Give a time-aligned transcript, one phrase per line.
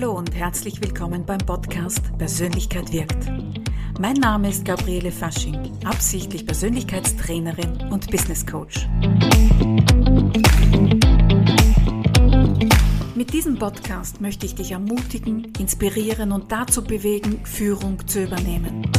[0.00, 3.26] Hallo und herzlich willkommen beim Podcast Persönlichkeit wirkt.
[4.00, 8.88] Mein Name ist Gabriele Fasching, absichtlich Persönlichkeitstrainerin und Business Coach.
[13.14, 18.90] Mit diesem Podcast möchte ich dich ermutigen, inspirieren und dazu bewegen, Führung zu übernehmen.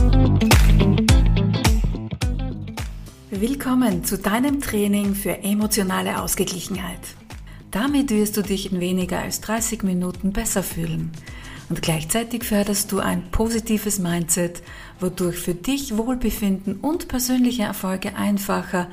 [3.31, 7.15] Willkommen zu deinem Training für emotionale Ausgeglichenheit.
[7.71, 11.11] Damit wirst du dich in weniger als 30 Minuten besser fühlen.
[11.69, 14.61] Und gleichzeitig förderst du ein positives Mindset,
[14.99, 18.89] wodurch für dich Wohlbefinden und persönliche Erfolge einfacher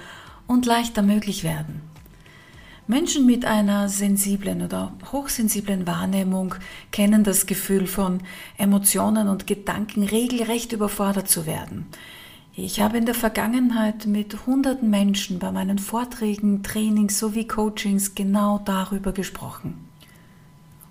[0.47, 1.81] und leichter möglich werden.
[2.87, 6.55] Menschen mit einer sensiblen oder hochsensiblen Wahrnehmung
[6.93, 8.21] kennen das Gefühl von
[8.57, 11.87] Emotionen und Gedanken regelrecht überfordert zu werden.
[12.61, 18.61] Ich habe in der Vergangenheit mit hunderten Menschen bei meinen Vorträgen, Trainings sowie Coachings genau
[18.65, 19.75] darüber gesprochen.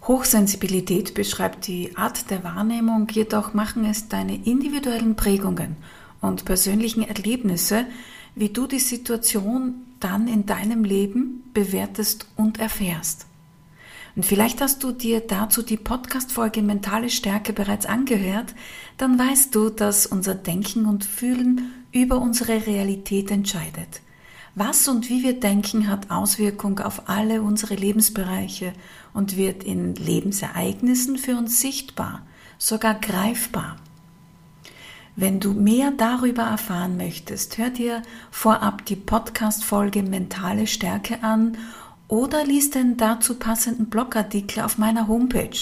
[0.03, 5.75] Hochsensibilität beschreibt die Art der Wahrnehmung, jedoch machen es deine individuellen Prägungen
[6.21, 7.85] und persönlichen Erlebnisse,
[8.33, 13.25] wie du die Situation dann in deinem Leben bewertest und erfährst.
[14.17, 18.55] Und vielleicht hast du dir dazu die Podcast-Folge Mentale Stärke bereits angehört,
[18.97, 24.01] dann weißt du, dass unser Denken und Fühlen über unsere Realität entscheidet.
[24.55, 28.73] Was und wie wir denken hat Auswirkung auf alle unsere Lebensbereiche
[29.13, 32.25] und wird in Lebensereignissen für uns sichtbar,
[32.57, 33.75] sogar greifbar.
[35.15, 38.01] Wenn du mehr darüber erfahren möchtest, hör dir
[38.31, 41.55] vorab die Podcast-Folge Mentale Stärke an
[42.07, 45.57] oder lies den dazu passenden Blogartikel auf meiner Homepage.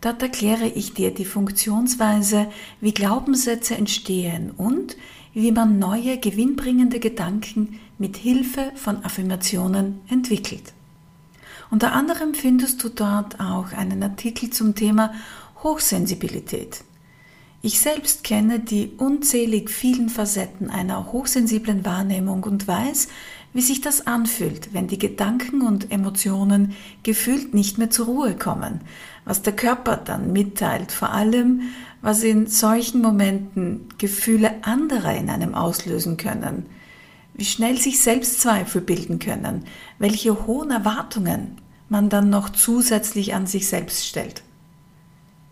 [0.00, 4.96] Dort erkläre ich dir die Funktionsweise, wie Glaubenssätze entstehen und
[5.34, 10.72] wie man neue gewinnbringende Gedanken mit Hilfe von Affirmationen entwickelt.
[11.70, 15.12] Unter anderem findest du dort auch einen Artikel zum Thema
[15.62, 16.84] Hochsensibilität.
[17.60, 23.08] Ich selbst kenne die unzählig vielen Facetten einer hochsensiblen Wahrnehmung und weiß,
[23.52, 28.80] wie sich das anfühlt, wenn die Gedanken und Emotionen gefühlt nicht mehr zur Ruhe kommen,
[29.24, 31.62] was der Körper dann mitteilt, vor allem
[32.02, 36.66] was in solchen Momenten Gefühle anderer in einem auslösen können,
[37.34, 39.64] wie schnell sich Selbstzweifel bilden können,
[39.98, 41.58] welche hohen Erwartungen
[41.88, 44.42] man dann noch zusätzlich an sich selbst stellt.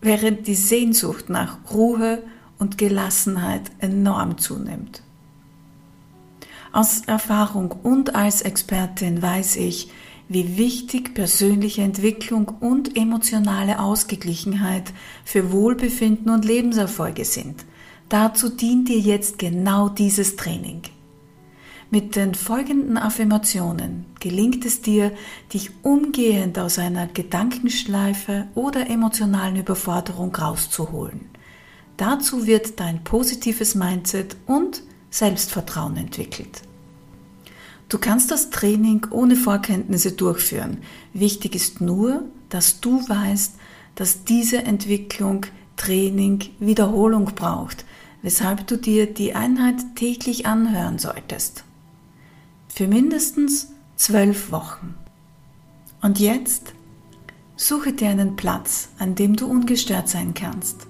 [0.01, 2.21] Während die Sehnsucht nach Ruhe
[2.59, 5.01] und Gelassenheit enorm zunimmt.
[6.71, 9.89] Aus Erfahrung und als Expertin weiß ich,
[10.29, 14.91] wie wichtig persönliche Entwicklung und emotionale Ausgeglichenheit
[15.23, 17.65] für Wohlbefinden und Lebenserfolge sind.
[18.09, 20.81] Dazu dient dir jetzt genau dieses Training.
[21.89, 25.13] Mit den folgenden Affirmationen gelingt es dir,
[25.53, 31.29] dich umgehend aus einer Gedankenschleife oder emotionalen Überforderung rauszuholen.
[31.95, 34.83] Dazu wird dein positives Mindset und
[35.17, 36.61] Selbstvertrauen entwickelt.
[37.89, 40.79] Du kannst das Training ohne Vorkenntnisse durchführen.
[41.13, 43.55] Wichtig ist nur, dass du weißt,
[43.95, 47.83] dass diese Entwicklung Training Wiederholung braucht,
[48.21, 51.63] weshalb du dir die Einheit täglich anhören solltest.
[52.67, 54.93] Für mindestens zwölf Wochen.
[56.03, 56.73] Und jetzt
[57.55, 60.85] suche dir einen Platz, an dem du ungestört sein kannst.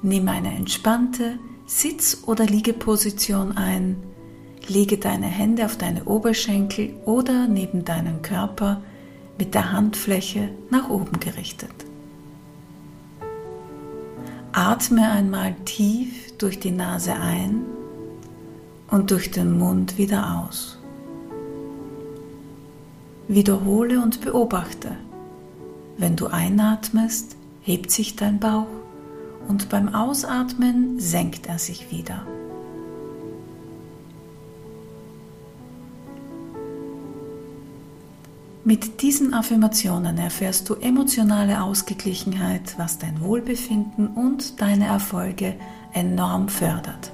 [0.00, 4.02] Nimm eine entspannte Sitz- oder Liegeposition ein
[4.68, 8.80] Lege deine Hände auf deine Oberschenkel oder neben deinen Körper
[9.38, 11.70] mit der Handfläche nach oben gerichtet.
[14.52, 17.66] Atme einmal tief durch die Nase ein
[18.90, 20.78] und durch den Mund wieder aus.
[23.28, 24.96] Wiederhole und beobachte.
[25.98, 28.68] Wenn du einatmest, hebt sich dein Bauch
[29.48, 32.26] und beim Ausatmen senkt er sich wieder.
[38.64, 45.54] Mit diesen Affirmationen erfährst du emotionale Ausgeglichenheit, was dein Wohlbefinden und deine Erfolge
[45.94, 47.10] enorm fördert.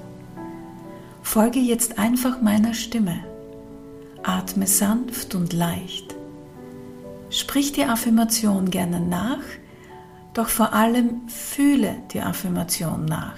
[1.23, 3.19] Folge jetzt einfach meiner Stimme.
[4.21, 6.13] Atme sanft und leicht.
[7.29, 9.43] Sprich die Affirmation gerne nach,
[10.35, 13.37] doch vor allem fühle die Affirmation nach.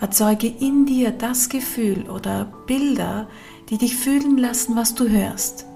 [0.00, 3.28] Erzeuge in dir das Gefühl oder Bilder,
[3.68, 5.66] die dich fühlen lassen, was du hörst.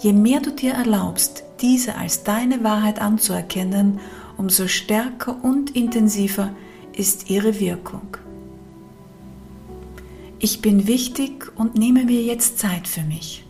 [0.00, 4.00] Je mehr du dir erlaubst, diese als deine Wahrheit anzuerkennen,
[4.38, 6.50] umso stärker und intensiver
[6.96, 8.16] ist ihre Wirkung.
[10.38, 13.43] Ich bin wichtig und nehme mir jetzt Zeit für mich.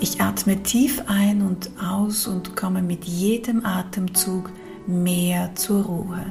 [0.00, 4.50] Ich atme tief ein und aus und komme mit jedem Atemzug
[4.86, 6.26] mehr zur Ruhe.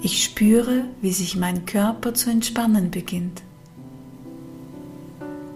[0.00, 3.42] Ich spüre, wie sich mein Körper zu entspannen beginnt.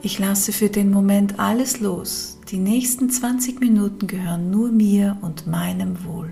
[0.02, 2.38] Ich lasse für den Moment alles los.
[2.50, 6.30] Die nächsten 20 Minuten gehören nur mir und meinem Wohl.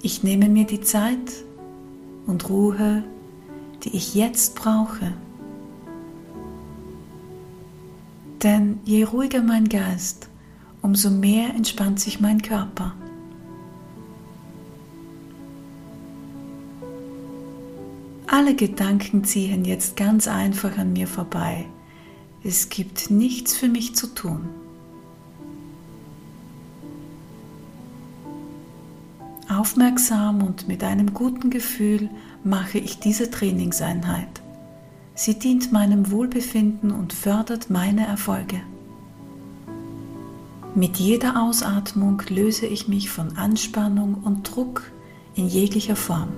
[0.00, 1.44] Ich nehme mir die Zeit
[2.26, 3.04] und Ruhe,
[3.84, 5.12] die ich jetzt brauche.
[8.42, 10.28] Denn je ruhiger mein Geist,
[10.82, 12.94] umso mehr entspannt sich mein Körper.
[18.26, 21.66] Alle Gedanken ziehen jetzt ganz einfach an mir vorbei.
[22.42, 24.48] Es gibt nichts für mich zu tun.
[29.48, 32.08] Aufmerksam und mit einem guten Gefühl
[32.44, 34.40] mache ich diese Trainingseinheit.
[35.14, 38.60] Sie dient meinem Wohlbefinden und fördert meine Erfolge.
[40.74, 44.90] Mit jeder Ausatmung löse ich mich von Anspannung und Druck
[45.34, 46.28] in jeglicher Form.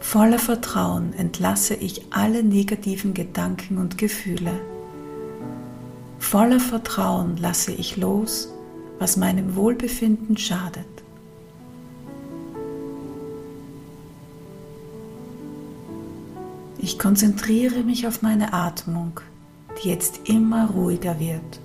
[0.00, 4.52] Voller Vertrauen entlasse ich alle negativen Gedanken und Gefühle.
[6.20, 8.48] Voller Vertrauen lasse ich los,
[8.98, 10.93] was meinem Wohlbefinden schadet.
[16.84, 19.18] Ich konzentriere mich auf meine Atmung,
[19.82, 21.58] die jetzt immer ruhiger wird.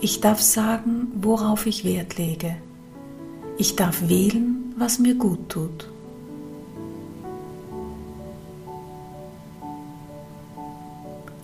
[0.00, 2.56] Ich darf sagen, worauf ich Wert lege.
[3.58, 5.90] Ich darf wählen, was mir gut tut.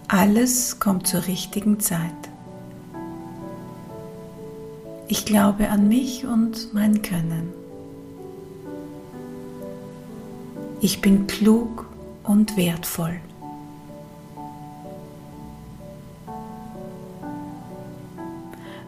[0.09, 2.01] Alles kommt zur richtigen Zeit.
[5.09, 7.64] Ich glaube an mich und mein Können.
[10.85, 11.87] Ich bin klug
[12.25, 13.19] und wertvoll.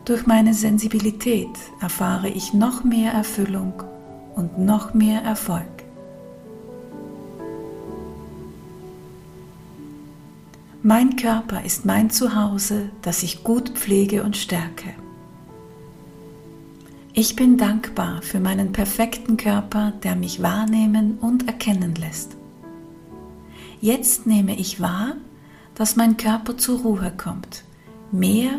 [0.04, 1.48] Durch meine Sensibilität
[1.81, 3.82] erfahre ich noch mehr Erfüllung
[4.34, 5.84] und noch mehr Erfolg.
[10.82, 14.93] Mein Körper ist mein Zuhause, das ich gut pflege und stärke.
[17.19, 22.37] Ich bin dankbar für meinen perfekten Körper, der mich wahrnehmen und erkennen lässt.
[23.81, 25.15] Jetzt nehme ich wahr,
[25.75, 27.65] dass mein Körper zur Ruhe kommt,
[28.13, 28.51] mehr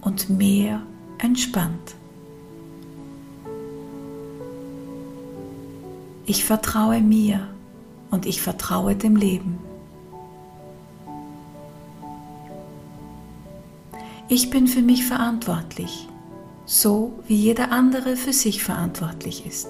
[0.00, 0.80] und mehr
[1.18, 1.96] entspannt.
[6.24, 7.48] Ich vertraue mir
[8.12, 9.58] und ich vertraue dem Leben.
[14.28, 16.06] Ich bin für mich verantwortlich,
[16.68, 19.68] so wie jeder andere für sich verantwortlich ist.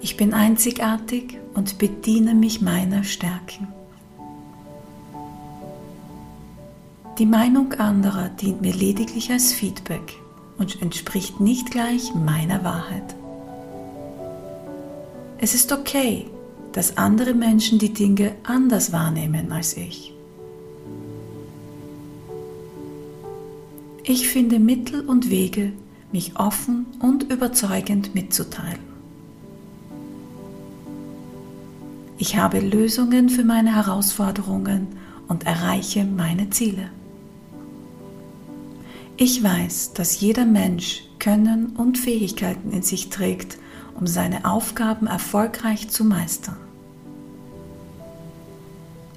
[0.00, 3.68] Ich bin einzigartig und bediene mich meiner Stärken.
[7.18, 10.14] Die Meinung anderer dient mir lediglich als Feedback
[10.56, 13.14] und entspricht nicht gleich meiner Wahrheit.
[15.36, 16.30] Es ist okay,
[16.72, 20.15] dass andere Menschen die Dinge anders wahrnehmen als ich.
[24.08, 25.72] Ich finde Mittel und Wege,
[26.12, 28.78] mich offen und überzeugend mitzuteilen.
[32.16, 34.86] Ich habe Lösungen für meine Herausforderungen
[35.26, 36.88] und erreiche meine Ziele.
[39.16, 43.58] Ich weiß, dass jeder Mensch Können und Fähigkeiten in sich trägt,
[43.98, 46.56] um seine Aufgaben erfolgreich zu meistern.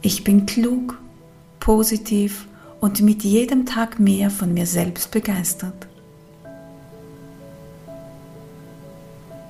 [0.01, 0.97] Ich bin klug,
[1.59, 2.48] positiv
[2.79, 5.87] und mit jedem Tag mehr von mir selbst begeistert.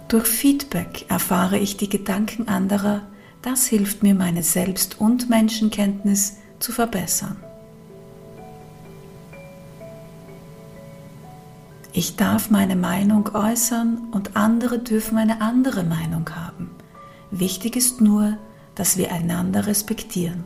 [0.08, 3.04] Durch Feedback erfahre ich die Gedanken anderer,
[3.44, 7.38] das hilft mir, meine Selbst- und Menschenkenntnis zu verbessern.
[11.94, 16.72] Ich darf meine Meinung äußern und andere dürfen eine andere Meinung haben.
[17.32, 18.38] Wichtig ist nur,
[18.76, 20.44] dass wir einander respektieren.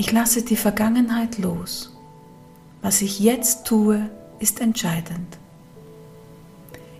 [0.00, 1.94] Ich lasse die Vergangenheit los.
[2.80, 5.36] Was ich jetzt tue, ist entscheidend.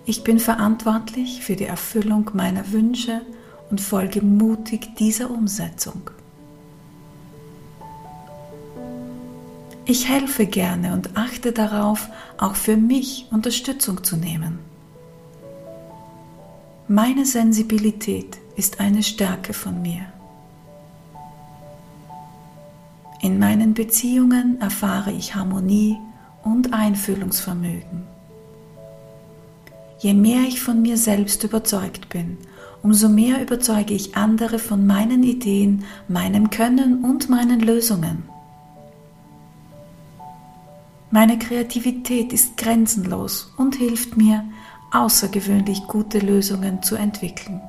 [0.04, 3.22] Ich bin verantwortlich für die Erfüllung meiner Wünsche
[3.70, 6.10] und folge mutig dieser Umsetzung.
[9.86, 14.58] Ich helfe gerne und achte darauf, auch für mich Unterstützung zu nehmen.
[16.86, 20.12] Meine Sensibilität ist eine Stärke von mir.
[23.22, 25.98] In meinen Beziehungen erfahre ich Harmonie
[26.42, 28.04] und Einfühlungsvermögen.
[29.98, 32.38] Je mehr ich von mir selbst überzeugt bin,
[32.82, 38.24] umso mehr überzeuge ich andere von meinen Ideen, meinem Können und meinen Lösungen.
[41.10, 44.44] Meine Kreativität ist grenzenlos und hilft mir,
[44.92, 47.60] außergewöhnlich gute Lösungen zu entwickeln.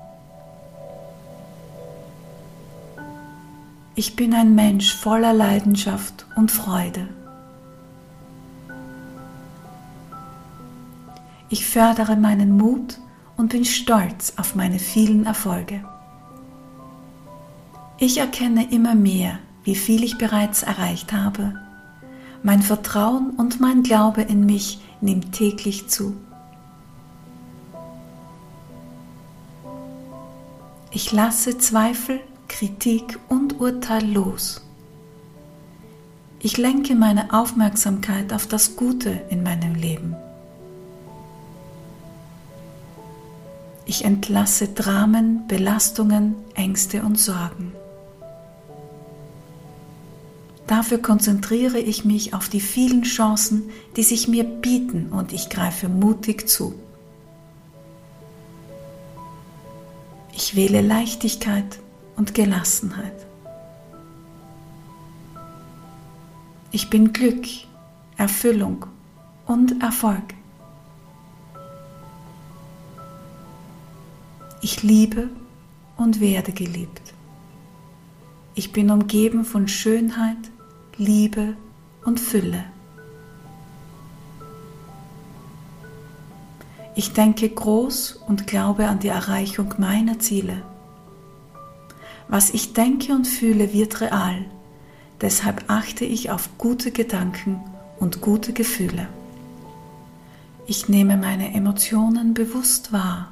[3.94, 7.10] Ich bin ein Mensch voller Leidenschaft und Freude.
[11.50, 12.98] Ich fördere meinen Mut
[13.36, 15.84] und bin stolz auf meine vielen Erfolge.
[17.98, 21.54] Ich erkenne immer mehr, wie viel ich bereits erreicht habe.
[22.44, 26.16] Mein Vertrauen und mein Glaube in mich nimmt täglich zu.
[30.92, 32.22] Ich lasse Zweifel,
[32.52, 34.62] Kritik und Urteil los.
[36.42, 40.16] Ich lenke meine Aufmerksamkeit auf das Gute in meinem Leben.
[43.86, 47.72] Ich entlasse Dramen, Belastungen, Ängste und Sorgen.
[50.68, 55.88] Dafür konzentriere ich mich auf die vielen Chancen, die sich mir bieten und ich greife
[55.88, 56.76] mutig zu.
[60.34, 61.80] Ich wähle Leichtigkeit
[62.22, 63.26] und Gelassenheit.
[66.72, 67.48] Ich bin Glück,
[68.16, 68.86] Erfüllung
[69.48, 70.36] und Erfolg.
[74.62, 75.30] Ich liebe
[75.98, 77.02] und werde geliebt.
[78.54, 80.52] Ich bin umgeben von Schönheit,
[80.98, 81.56] Liebe
[82.06, 82.66] und Fülle.
[86.94, 90.62] Ich denke groß und glaube an die Erreichung meiner Ziele.
[92.32, 94.46] Was ich denke und fühle, wird real.
[95.22, 97.60] Deshalb achte ich auf gute Gedanken
[98.00, 99.08] und gute Gefühle.
[100.66, 103.32] Ich nehme meine Emotionen bewusst wahr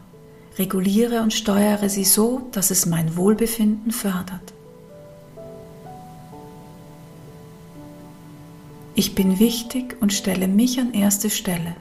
[0.59, 4.53] reguliere und steuere sie so, dass es mein Wohlbefinden fördert.
[8.93, 11.75] Ich bin wichtig und stelle mich an erste Stelle.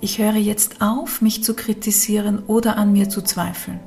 [0.00, 3.80] Ich höre jetzt auf, mich zu kritisieren oder an mir zu zweifeln.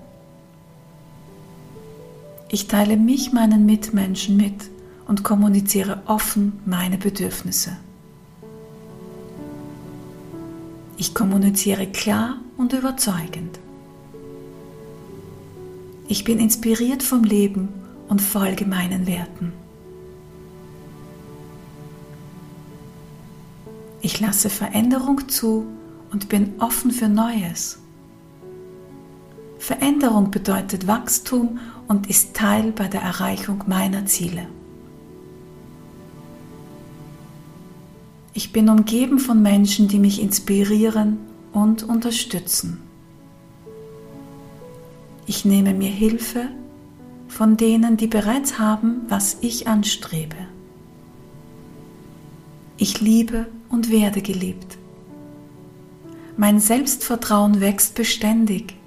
[2.51, 4.69] Ich teile mich meinen Mitmenschen mit
[5.07, 7.77] und kommuniziere offen meine Bedürfnisse.
[10.97, 13.59] Ich kommuniziere klar und überzeugend.
[16.07, 17.69] Ich bin inspiriert vom Leben
[18.07, 19.53] und folge meinen Werten.
[24.01, 25.67] Ich lasse Veränderung zu
[26.11, 27.77] und bin offen für Neues.
[29.59, 34.47] Veränderung bedeutet Wachstum und ist Teil bei der Erreichung meiner Ziele.
[38.33, 41.17] Ich bin umgeben von Menschen, die mich inspirieren
[41.51, 42.79] und unterstützen.
[45.25, 46.47] Ich nehme mir Hilfe
[47.27, 50.37] von denen, die bereits haben, was ich anstrebe.
[52.77, 54.77] Ich liebe und werde geliebt.
[56.37, 58.78] Mein Selbstvertrauen wächst beständig.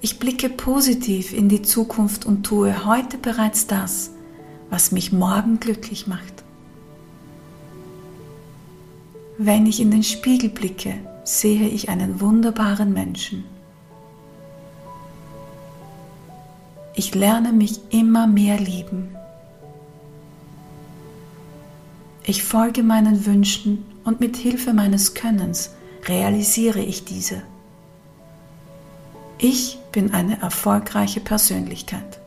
[0.00, 4.10] Ich blicke positiv in die Zukunft und tue heute bereits das,
[4.70, 6.44] was mich morgen glücklich macht.
[9.38, 13.44] Wenn ich in den Spiegel blicke, sehe ich einen wunderbaren Menschen.
[16.94, 19.14] Ich lerne mich immer mehr lieben.
[22.24, 25.72] Ich folge meinen Wünschen und mit Hilfe meines Könnens
[26.08, 27.42] realisiere ich diese.
[29.38, 32.20] Ich bin eine erfolgreiche Persönlichkeit.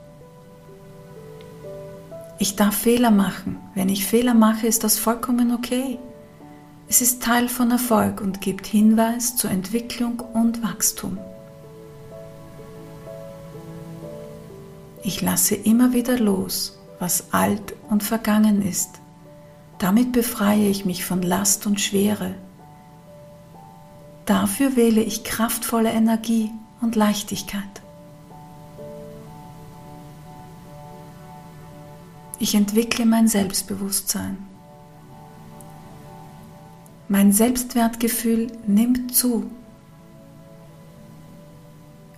[2.40, 3.58] Ich darf Fehler machen.
[3.76, 6.00] Wenn ich Fehler mache, ist das vollkommen okay.
[6.88, 11.20] Es ist Teil von Erfolg und gibt Hinweis zur Entwicklung und Wachstum.
[15.04, 19.00] Ich lasse immer wieder los, was alt und vergangen ist.
[19.78, 22.34] Damit befreie ich mich von Last und Schwere.
[24.26, 26.50] Dafür wähle ich kraftvolle Energie
[26.82, 27.82] und Leichtigkeit.
[32.40, 34.38] Ich entwickle mein Selbstbewusstsein.
[37.10, 39.50] Mein Selbstwertgefühl nimmt zu.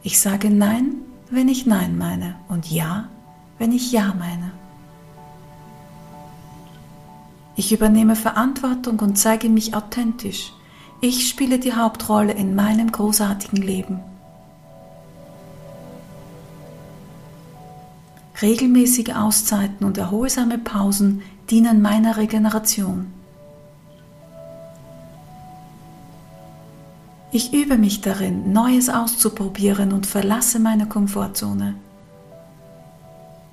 [0.03, 0.95] Ich sage Nein,
[1.31, 3.09] wenn ich Nein meine und Ja,
[3.57, 4.51] wenn ich Ja meine.
[7.55, 10.53] Ich übernehme Verantwortung und zeige mich authentisch.
[10.99, 13.99] Ich spiele die Hauptrolle in meinem großartigen Leben.
[18.41, 23.13] Regelmäßige Auszeiten und erholsame Pausen dienen meiner Regeneration.
[27.33, 31.75] Ich übe mich darin, Neues auszuprobieren und verlasse meine Komfortzone.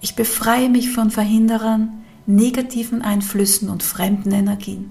[0.00, 4.90] Ich befreie mich von Verhinderern, negativen Einflüssen und fremden Energien.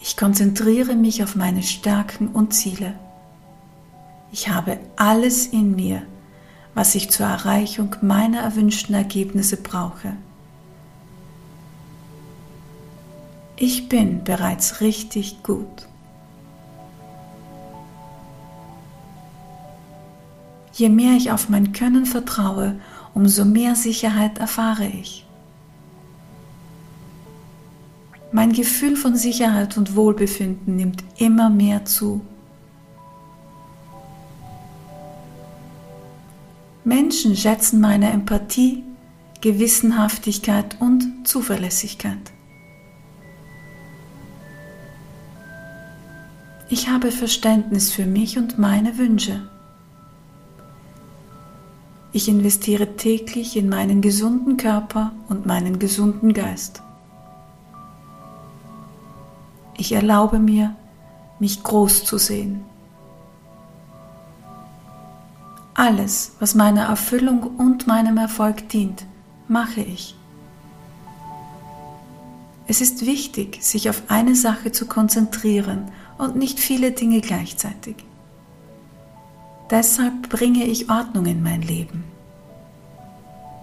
[0.00, 2.94] Ich konzentriere mich auf meine Stärken und Ziele.
[4.32, 6.02] Ich habe alles in mir,
[6.74, 10.16] was ich zur Erreichung meiner erwünschten Ergebnisse brauche.
[13.56, 15.88] Ich bin bereits richtig gut.
[20.72, 22.80] Je mehr ich auf mein Können vertraue,
[23.14, 25.24] umso mehr Sicherheit erfahre ich.
[28.32, 32.22] Mein Gefühl von Sicherheit und Wohlbefinden nimmt immer mehr zu.
[36.84, 38.84] Menschen schätzen meine Empathie,
[39.40, 42.32] Gewissenhaftigkeit und Zuverlässigkeit.
[46.68, 49.48] Ich habe Verständnis für mich und meine Wünsche.
[52.12, 56.82] Ich investiere täglich in meinen gesunden Körper und meinen gesunden Geist.
[59.78, 60.76] Ich erlaube mir,
[61.40, 62.64] mich groß zu sehen.
[65.74, 69.06] Alles, was meiner Erfüllung und meinem Erfolg dient,
[69.48, 70.14] mache ich.
[72.68, 77.96] Es ist wichtig, sich auf eine Sache zu konzentrieren und nicht viele Dinge gleichzeitig.
[79.68, 82.04] Deshalb bringe ich Ordnung in mein Leben.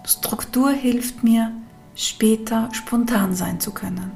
[0.06, 1.54] Struktur hilft mir,
[1.96, 4.12] später spontan sein zu können.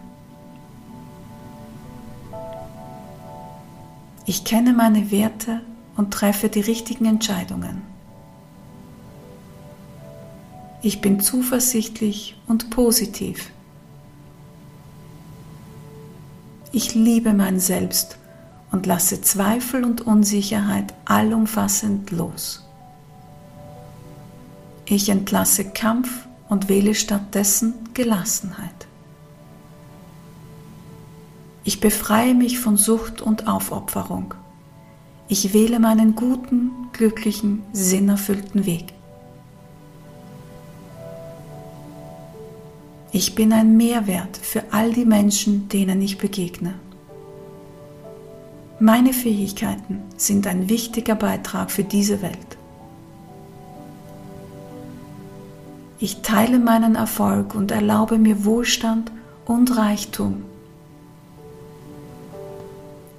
[4.25, 5.61] Ich kenne meine Werte
[5.95, 7.81] und treffe die richtigen Entscheidungen.
[10.81, 13.51] Ich bin zuversichtlich und positiv.
[16.71, 18.17] Ich liebe mein Selbst
[18.71, 22.67] und lasse Zweifel und Unsicherheit allumfassend los.
[24.85, 28.87] Ich entlasse Kampf und wähle stattdessen Gelassenheit.
[31.63, 34.35] Ich befreie mich von Sucht und Aufopferung.
[35.27, 38.93] Ich wähle meinen guten, glücklichen, sinnerfüllten Weg.
[43.11, 46.75] Ich bin ein Mehrwert für all die Menschen, denen ich begegne.
[48.79, 52.57] Meine Fähigkeiten sind ein wichtiger Beitrag für diese Welt.
[55.97, 59.11] Ich teile meinen Erfolg und erlaube mir Wohlstand
[59.45, 60.43] und Reichtum.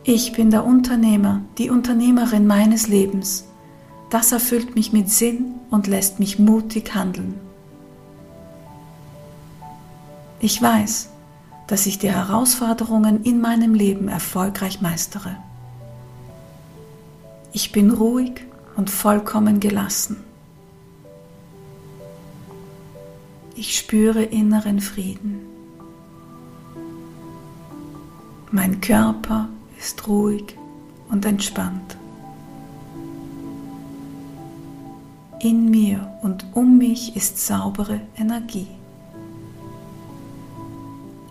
[0.08, 3.44] Ich bin der Unternehmer, die Unternehmerin meines Lebens.
[4.08, 7.34] Das erfüllt mich mit Sinn und lässt mich mutig handeln.
[10.38, 11.08] Ich weiß,
[11.66, 15.38] dass ich die Herausforderungen in meinem Leben erfolgreich meistere.
[17.52, 20.18] Ich bin ruhig und vollkommen gelassen.
[23.56, 25.40] Ich spüre inneren Frieden.
[28.52, 30.56] Mein Körper ist ruhig
[31.10, 31.96] und entspannt.
[35.40, 38.68] In mir und um mich ist saubere Energie.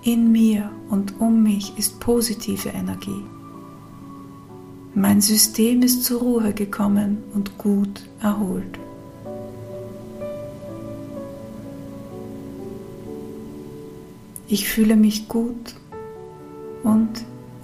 [0.04, 3.24] In mir und um mich ist positive Energie.
[4.94, 8.80] Mein System ist zur Ruhe gekommen und gut erholt.
[14.48, 15.76] Ich fühle mich gut
[16.84, 17.10] und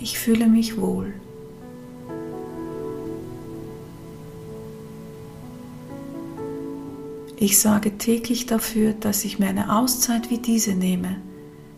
[0.02, 1.14] ich fühle mich wohl.
[7.38, 11.18] Ich sorge täglich dafür, dass ich mir eine Auszeit wie diese nehme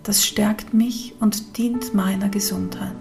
[0.04, 2.92] das stärkt mich und dient meiner Gesundheit.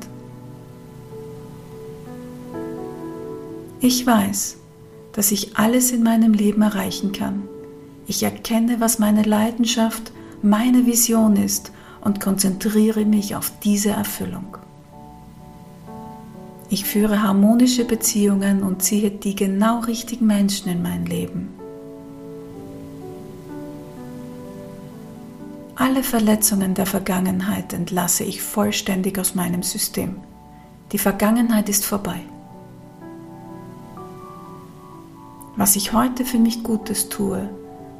[3.80, 4.58] Ich weiß,
[5.12, 7.42] dass ich alles in meinem Leben erreichen kann.
[8.06, 14.56] Ich erkenne, was meine Leidenschaft, meine Vision ist und konzentriere mich auf diese Erfüllung.
[16.72, 21.50] Ich führe harmonische Beziehungen und ziehe die genau richtigen Menschen in mein Leben.
[25.74, 30.16] Alle Verletzungen der Vergangenheit entlasse ich vollständig aus meinem System.
[30.92, 32.20] Die Vergangenheit ist vorbei.
[35.56, 37.50] Was ich heute für mich Gutes tue,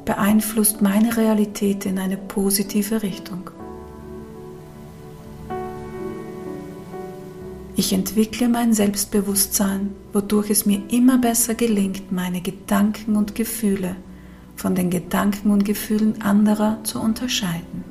[0.03, 3.51] beeinflusst meine Realität in eine positive Richtung.
[7.75, 13.95] Ich entwickle mein Selbstbewusstsein, wodurch es mir immer besser gelingt, meine Gedanken und Gefühle
[14.55, 17.83] von den Gedanken und Gefühlen anderer zu unterscheiden.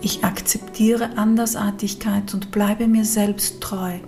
[0.00, 3.98] Ich akzeptiere Andersartigkeit und bleibe mir selbst treu.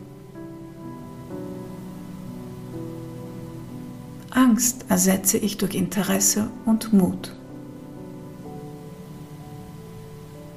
[4.30, 7.34] Angst ersetze ich durch Interesse und Mut.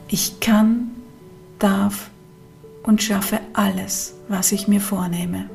[0.08, 0.92] Ich kann,
[1.64, 2.10] darf
[2.84, 5.50] und schaffe alles, was ich mir vornehme.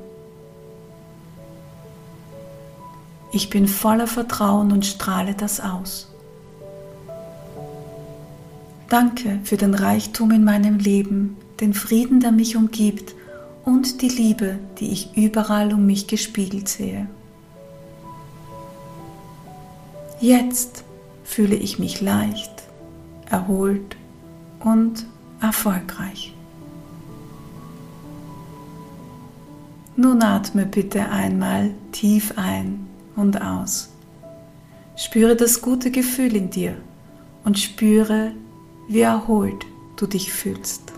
[3.30, 6.10] Ich bin voller Vertrauen und strahle das aus.
[8.88, 13.14] Danke für den Reichtum in meinem Leben, den Frieden, der mich umgibt
[13.66, 17.06] und die Liebe, die ich überall um mich gespiegelt sehe.
[20.20, 20.84] Jetzt
[21.22, 22.50] fühle ich mich leicht,
[23.28, 23.96] erholt
[24.60, 25.04] und
[25.40, 26.34] erfolgreich.
[29.96, 33.90] Nun atme bitte einmal tief ein und aus.
[34.96, 36.76] Spüre das gute Gefühl in dir
[37.44, 38.32] und spüre,
[38.88, 40.92] wie erholt du dich fühlst.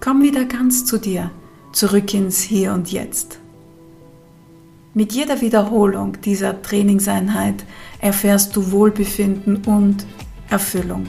[0.00, 1.30] Komm wieder ganz zu dir,
[1.72, 3.38] zurück ins Hier und Jetzt.
[4.94, 7.64] Mit jeder Wiederholung dieser Trainingseinheit
[8.00, 10.06] erfährst du Wohlbefinden und
[10.50, 11.06] Erfüllung.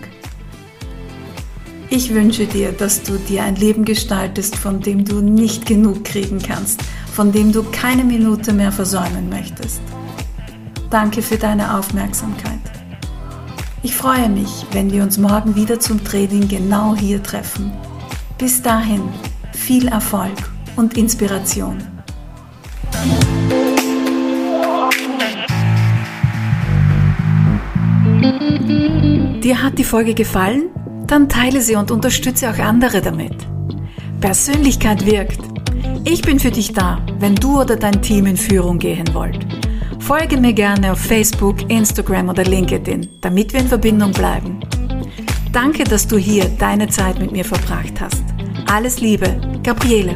[1.91, 6.37] Ich wünsche dir, dass du dir ein Leben gestaltest, von dem du nicht genug kriegen
[6.37, 9.81] kannst, von dem du keine Minute mehr versäumen möchtest.
[10.91, 12.59] Danke für deine Aufmerksamkeit.
[13.81, 17.71] Ich freue mich, wenn wir uns morgen wieder zum Training genau hier treffen.
[18.37, 19.01] Bis dahin
[19.53, 20.37] viel Erfolg
[20.75, 21.77] und Inspiration.
[29.41, 30.69] Dir hat die Folge gefallen?
[31.09, 33.35] Dann teile sie und unterstütze auch andere damit.
[34.21, 35.39] Persönlichkeit wirkt.
[36.05, 39.39] Ich bin für dich da, wenn du oder dein Team in Führung gehen wollt.
[39.99, 44.59] Folge mir gerne auf Facebook, Instagram oder LinkedIn, damit wir in Verbindung bleiben.
[45.51, 48.23] Danke, dass du hier deine Zeit mit mir verbracht hast.
[48.67, 50.15] Alles Liebe, Gabriele.